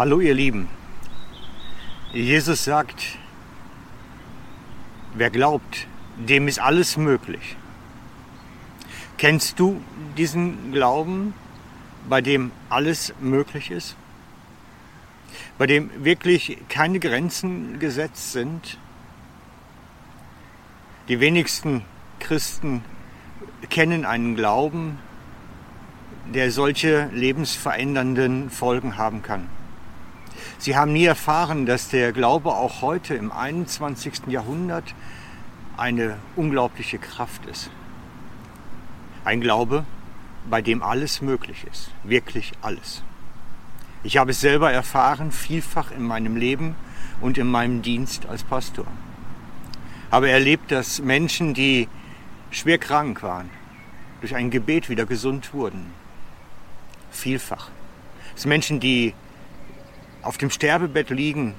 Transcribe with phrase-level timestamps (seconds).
[0.00, 0.66] Hallo ihr Lieben.
[2.14, 3.18] Jesus sagt,
[5.12, 7.54] wer glaubt, dem ist alles möglich.
[9.18, 9.82] Kennst du
[10.16, 11.34] diesen Glauben,
[12.08, 13.94] bei dem alles möglich ist?
[15.58, 18.78] Bei dem wirklich keine Grenzen gesetzt sind?
[21.08, 21.84] Die wenigsten
[22.20, 22.82] Christen
[23.68, 24.98] kennen einen Glauben,
[26.32, 29.59] der solche lebensverändernden Folgen haben kann.
[30.60, 34.26] Sie haben nie erfahren, dass der Glaube auch heute im 21.
[34.26, 34.84] Jahrhundert
[35.78, 37.70] eine unglaubliche Kraft ist.
[39.24, 39.86] Ein Glaube,
[40.50, 43.02] bei dem alles möglich ist, wirklich alles.
[44.02, 46.76] Ich habe es selber erfahren, vielfach in meinem Leben
[47.22, 48.86] und in meinem Dienst als Pastor.
[50.10, 51.88] Habe erlebt, dass Menschen, die
[52.50, 53.48] schwer krank waren,
[54.20, 55.90] durch ein Gebet wieder gesund wurden.
[57.10, 57.70] Vielfach.
[58.34, 59.14] Dass Menschen, die
[60.22, 61.54] auf dem Sterbebett liegen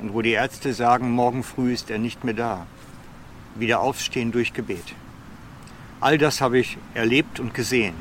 [0.00, 2.66] und wo die Ärzte sagen, morgen früh ist er nicht mehr da,
[3.54, 4.94] wieder aufstehen durch Gebet.
[6.00, 7.94] All das habe ich erlebt und gesehen.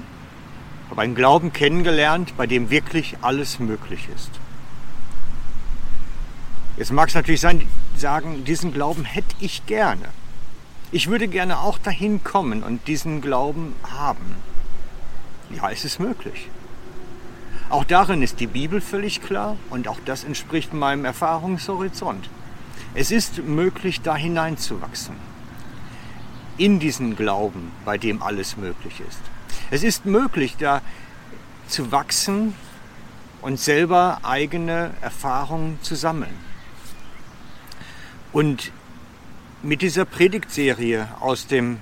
[0.90, 4.32] Habe einen Glauben kennengelernt, bei dem wirklich alles möglich ist.
[6.78, 10.10] Jetzt mag es natürlich sein, sagen, diesen Glauben hätte ich gerne.
[10.92, 14.36] Ich würde gerne auch dahin kommen und diesen Glauben haben.
[15.52, 16.50] Ja, es ist möglich.
[17.74, 22.30] Auch darin ist die Bibel völlig klar und auch das entspricht meinem Erfahrungshorizont.
[22.94, 25.16] Es ist möglich, da hineinzuwachsen.
[26.58, 29.18] In diesen Glauben, bei dem alles möglich ist.
[29.72, 30.84] Es ist möglich, da
[31.68, 32.54] zu wachsen
[33.42, 36.38] und selber eigene Erfahrungen zu sammeln.
[38.32, 38.72] Und
[39.64, 41.80] mit dieser Predigtserie aus dem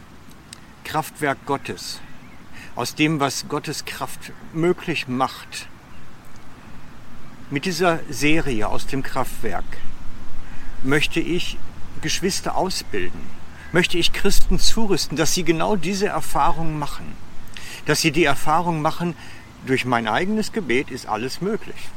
[0.86, 2.00] Kraftwerk Gottes,
[2.78, 5.67] aus dem, was Gottes Kraft möglich macht,
[7.52, 9.66] mit dieser Serie aus dem Kraftwerk
[10.84, 11.58] möchte ich
[12.02, 13.22] Geschwister ausbilden,
[13.73, 17.14] möchte ich Christen zurüsten, dass sie genau diese Erfahrung machen,
[17.86, 19.16] dass sie die Erfahrung machen,
[19.66, 21.90] durch mein eigenes Gebet ist alles möglich.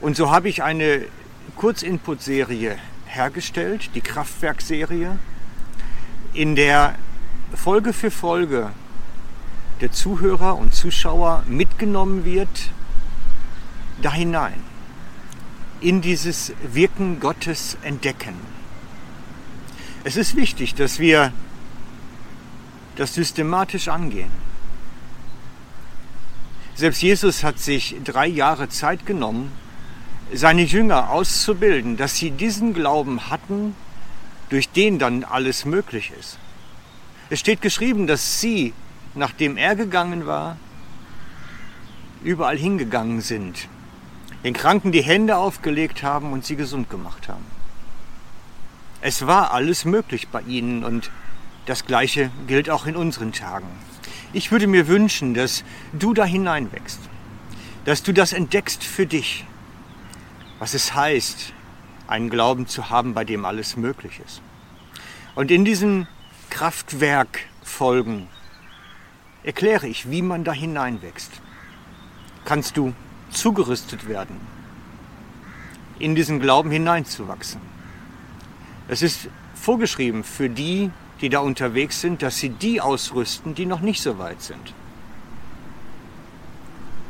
[0.00, 1.04] Und so habe ich eine
[1.56, 5.18] Kurzinput-Serie hergestellt, die Kraftwerk-Serie,
[6.32, 6.94] in der
[7.54, 8.70] Folge für Folge
[9.80, 12.70] der Zuhörer und Zuschauer mitgenommen wird
[14.02, 14.62] da hinein,
[15.80, 18.34] in dieses Wirken Gottes entdecken.
[20.04, 21.32] Es ist wichtig, dass wir
[22.96, 24.30] das systematisch angehen.
[26.74, 29.50] Selbst Jesus hat sich drei Jahre Zeit genommen,
[30.32, 33.74] seine Jünger auszubilden, dass sie diesen Glauben hatten,
[34.48, 36.38] durch den dann alles möglich ist.
[37.30, 38.72] Es steht geschrieben, dass sie,
[39.16, 40.56] nachdem er gegangen war,
[42.22, 43.68] überall hingegangen sind
[44.46, 47.44] den Kranken die Hände aufgelegt haben und sie gesund gemacht haben.
[49.00, 51.10] Es war alles möglich bei ihnen und
[51.66, 53.66] das Gleiche gilt auch in unseren Tagen.
[54.32, 57.00] Ich würde mir wünschen, dass du da hineinwächst,
[57.86, 59.44] dass du das entdeckst für dich,
[60.60, 61.52] was es heißt,
[62.06, 64.42] einen Glauben zu haben, bei dem alles möglich ist.
[65.34, 66.06] Und in diesen
[66.50, 68.28] Kraftwerkfolgen
[69.46, 71.30] erkläre ich, wie man da hineinwächst.
[72.44, 72.92] Kannst du
[73.30, 74.40] zugerüstet werden,
[75.98, 77.60] in diesen Glauben hineinzuwachsen.
[78.88, 80.90] Es ist vorgeschrieben für die,
[81.20, 84.74] die da unterwegs sind, dass sie die ausrüsten, die noch nicht so weit sind.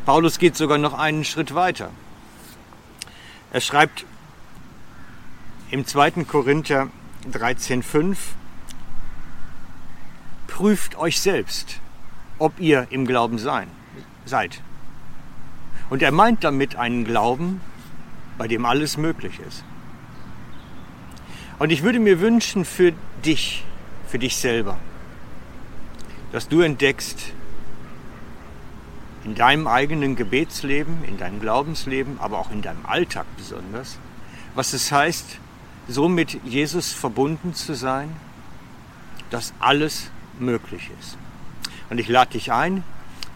[0.04, 1.90] Paulus geht sogar noch einen Schritt weiter.
[3.52, 4.04] Er schreibt
[5.70, 6.24] im 2.
[6.24, 6.88] Korinther
[7.32, 8.16] 13.5,
[10.46, 11.80] prüft euch selbst,
[12.38, 13.68] ob ihr im Glauben sein,
[14.24, 14.60] seid.
[15.88, 17.60] Und er meint damit einen Glauben,
[18.38, 19.64] bei dem alles möglich ist.
[21.58, 22.92] Und ich würde mir wünschen für
[23.24, 23.64] dich,
[24.06, 24.78] für dich selber,
[26.32, 27.32] dass du entdeckst,
[29.24, 33.98] in deinem eigenen Gebetsleben, in deinem Glaubensleben, aber auch in deinem Alltag besonders,
[34.54, 35.38] was es heißt,
[35.88, 38.14] so mit Jesus verbunden zu sein,
[39.30, 41.18] dass alles möglich ist.
[41.90, 42.82] Und ich lade dich ein,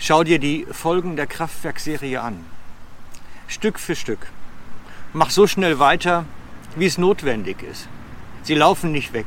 [0.03, 2.43] Schau dir die Folgen der Kraftwerkserie an.
[3.49, 4.29] Stück für Stück.
[5.13, 6.25] Mach so schnell weiter,
[6.75, 7.87] wie es notwendig ist.
[8.43, 9.27] Sie laufen nicht weg.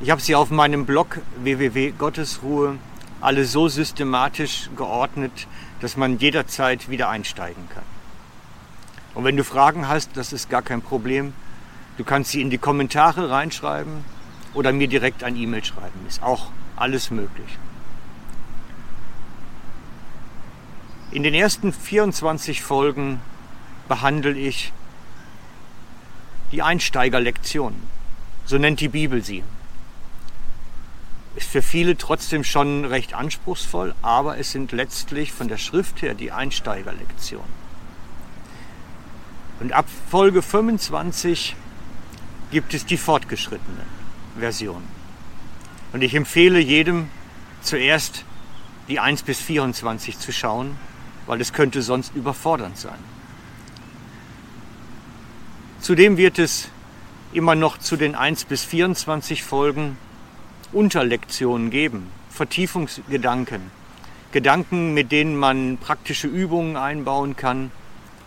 [0.00, 2.76] Ich habe sie auf meinem Blog www.gottesruhe
[3.22, 5.46] alle so systematisch geordnet,
[5.80, 7.84] dass man jederzeit wieder einsteigen kann.
[9.14, 11.32] Und wenn du Fragen hast, das ist gar kein Problem.
[11.96, 14.04] Du kannst sie in die Kommentare reinschreiben
[14.52, 16.04] oder mir direkt ein E-Mail schreiben.
[16.06, 17.58] Ist auch alles möglich.
[21.14, 23.20] In den ersten 24 Folgen
[23.86, 24.72] behandle ich
[26.50, 27.72] die Einsteigerlektion.
[28.46, 29.44] So nennt die Bibel sie.
[31.36, 36.14] Ist für viele trotzdem schon recht anspruchsvoll, aber es sind letztlich von der Schrift her
[36.14, 37.64] die Einsteigerlektionen.
[39.60, 41.54] Und ab Folge 25
[42.50, 43.84] gibt es die fortgeschrittene
[44.36, 44.82] Version.
[45.92, 47.08] Und ich empfehle jedem
[47.62, 48.24] zuerst
[48.88, 50.76] die 1 bis 24 zu schauen,
[51.26, 52.98] weil es könnte sonst überfordernd sein.
[55.80, 56.68] Zudem wird es
[57.32, 59.98] immer noch zu den 1 bis 24 Folgen
[60.72, 63.70] Unterlektionen geben, Vertiefungsgedanken,
[64.32, 67.70] Gedanken, mit denen man praktische Übungen einbauen kann,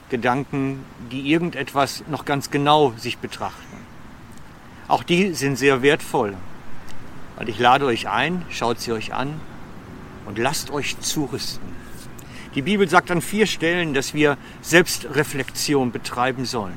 [0.10, 3.78] Gedanken, die irgendetwas noch ganz genau sich betrachten.
[4.88, 6.36] Auch die sind sehr wertvoll.
[7.38, 9.40] Und ich lade euch ein, schaut sie euch an
[10.26, 11.77] und lasst euch zurüsten.
[12.58, 16.74] Die Bibel sagt an vier Stellen, dass wir Selbstreflexion betreiben sollen.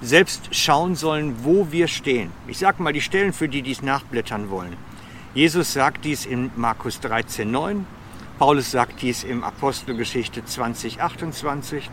[0.00, 2.30] Selbst schauen sollen, wo wir stehen.
[2.46, 4.76] Ich sage mal die Stellen, für die dies nachblättern wollen.
[5.34, 7.80] Jesus sagt dies in Markus 13,9,
[8.38, 11.90] Paulus sagt dies im Apostelgeschichte 2028,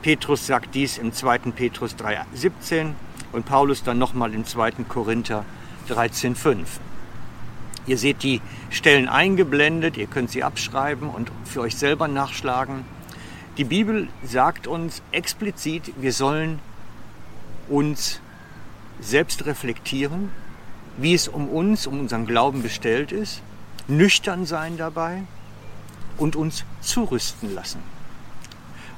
[0.00, 1.40] Petrus sagt dies im 2.
[1.54, 2.94] Petrus 3,17
[3.32, 4.70] und Paulus dann nochmal im 2.
[4.88, 5.44] Korinther
[5.90, 6.64] 13,5.
[7.86, 8.40] Ihr seht die
[8.70, 12.84] Stellen eingeblendet, ihr könnt sie abschreiben und für euch selber nachschlagen.
[13.56, 16.60] Die Bibel sagt uns explizit, wir sollen
[17.68, 18.20] uns
[19.00, 20.30] selbst reflektieren,
[20.96, 23.42] wie es um uns, um unseren Glauben bestellt ist,
[23.88, 25.22] nüchtern sein dabei
[26.18, 27.80] und uns zurüsten lassen.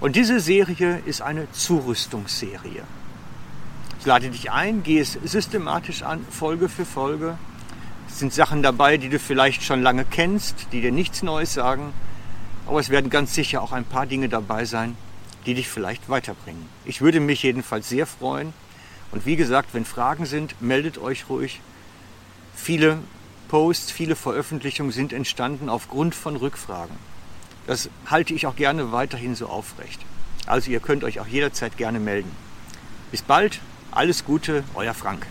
[0.00, 2.82] Und diese Serie ist eine Zurüstungsserie.
[4.00, 7.38] Ich lade dich ein, gehe es systematisch an, Folge für Folge.
[8.12, 11.94] Es sind Sachen dabei, die du vielleicht schon lange kennst, die dir nichts Neues sagen.
[12.66, 14.96] Aber es werden ganz sicher auch ein paar Dinge dabei sein,
[15.46, 16.68] die dich vielleicht weiterbringen.
[16.84, 18.52] Ich würde mich jedenfalls sehr freuen.
[19.12, 21.60] Und wie gesagt, wenn Fragen sind, meldet euch ruhig.
[22.54, 22.98] Viele
[23.48, 26.96] Posts, viele Veröffentlichungen sind entstanden aufgrund von Rückfragen.
[27.66, 30.00] Das halte ich auch gerne weiterhin so aufrecht.
[30.46, 32.30] Also ihr könnt euch auch jederzeit gerne melden.
[33.10, 33.60] Bis bald,
[33.90, 35.26] alles Gute, euer Frank.